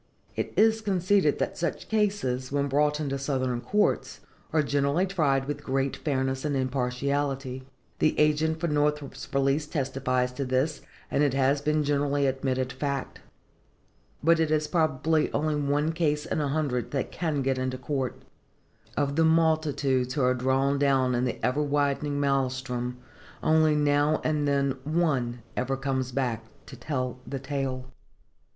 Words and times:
It 0.35 0.51
is 0.57 0.81
conceded 0.81 1.37
that 1.37 1.59
such 1.59 1.87
cases, 1.87 2.51
when 2.51 2.67
brought 2.67 2.99
into 2.99 3.19
Southern 3.19 3.61
courts, 3.61 4.21
are 4.51 4.63
generally 4.63 5.05
tried 5.05 5.45
with 5.45 5.63
great 5.63 5.95
fairness 5.95 6.43
and 6.43 6.55
impartiality. 6.55 7.67
The 7.99 8.17
agent 8.17 8.59
for 8.59 8.67
Northrop's 8.67 9.29
release 9.31 9.67
testifies 9.67 10.31
to 10.33 10.43
this, 10.43 10.81
and 11.11 11.23
it 11.23 11.35
has 11.35 11.61
been 11.61 11.83
generally 11.83 12.25
admitted 12.25 12.73
fact. 12.73 13.21
But 14.23 14.39
it 14.39 14.49
is 14.49 14.67
probably 14.67 15.31
only 15.33 15.53
one 15.53 15.93
case 15.93 16.25
in 16.25 16.41
a 16.41 16.47
hundred 16.47 16.89
that 16.89 17.11
can 17.11 17.43
get 17.43 17.59
into 17.59 17.77
court:—of 17.77 19.15
the 19.15 19.23
multitudes 19.25 20.15
who 20.15 20.23
are 20.23 20.33
drawn 20.33 20.79
down 20.79 21.13
in 21.13 21.25
the 21.25 21.37
ever 21.45 21.61
widening 21.61 22.19
maëlstrom 22.19 22.95
only 23.43 23.75
now 23.75 24.19
and 24.23 24.47
then 24.47 24.77
one 24.83 25.43
ever 25.55 25.77
comes 25.77 26.11
back 26.11 26.43
to 26.65 26.75
tell 26.75 27.19
the 27.27 27.37
tale. 27.37 27.85